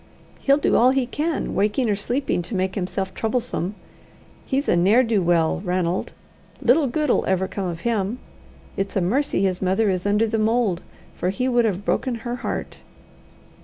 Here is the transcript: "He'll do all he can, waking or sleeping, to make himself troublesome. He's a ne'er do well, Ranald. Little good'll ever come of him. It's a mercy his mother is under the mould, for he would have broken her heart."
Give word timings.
"He'll 0.39 0.57
do 0.57 0.75
all 0.75 0.89
he 0.89 1.05
can, 1.05 1.53
waking 1.53 1.87
or 1.87 1.95
sleeping, 1.95 2.41
to 2.41 2.55
make 2.55 2.73
himself 2.73 3.13
troublesome. 3.13 3.75
He's 4.47 4.67
a 4.67 4.75
ne'er 4.75 5.03
do 5.03 5.21
well, 5.21 5.61
Ranald. 5.63 6.13
Little 6.59 6.87
good'll 6.87 7.23
ever 7.27 7.47
come 7.47 7.67
of 7.67 7.81
him. 7.81 8.17
It's 8.75 8.95
a 8.95 8.99
mercy 9.01 9.43
his 9.43 9.61
mother 9.61 9.91
is 9.91 10.07
under 10.07 10.25
the 10.25 10.39
mould, 10.39 10.81
for 11.13 11.29
he 11.29 11.47
would 11.47 11.65
have 11.65 11.85
broken 11.85 12.15
her 12.25 12.37
heart." 12.37 12.81